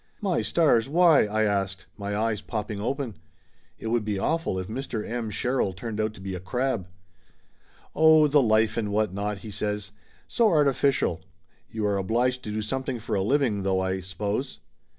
"My 0.19 0.41
stars, 0.41 0.89
why?" 0.89 1.27
I 1.27 1.43
asked, 1.43 1.85
my 1.95 2.17
eyes 2.17 2.41
popping 2.41 2.81
open. 2.81 3.17
It 3.77 3.89
would 3.89 4.03
be 4.03 4.17
awful 4.17 4.57
if 4.57 4.67
Mr. 4.67 5.07
M. 5.07 5.29
Sherrill 5.29 5.73
turned 5.73 6.01
out 6.01 6.15
to 6.15 6.19
be 6.21 6.33
a 6.33 6.39
crab! 6.39 6.87
"Oh, 7.95 8.25
the 8.25 8.41
life, 8.41 8.77
and 8.77 8.91
what 8.91 9.13
not!" 9.13 9.37
he 9.45 9.51
says. 9.51 9.91
"So 10.27 10.49
arti 10.49 10.71
ficial. 10.71 11.21
You 11.69 11.85
are 11.85 11.97
obliged 11.97 12.41
to 12.45 12.51
do 12.51 12.63
something 12.63 12.97
for 12.97 13.13
a 13.15 13.21
living, 13.21 13.61
though, 13.61 13.79
I 13.79 13.99
suppose 13.99 14.57